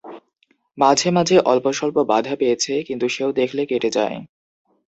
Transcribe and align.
মাঝে 0.77 1.09
মাঝে 1.11 1.35
অল্পস্বল্প 1.43 1.97
বাধা 2.11 2.33
পেয়েছে 2.35 2.73
কিন্তু 2.87 3.05
সেও 3.09 3.29
দেখলে 3.31 3.61
কেটে 3.65 3.89
যায়। 3.89 4.17